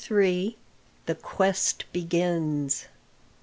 THE 1.05 1.13
QUEST 1.21 1.83
BEGINS. 1.93 2.87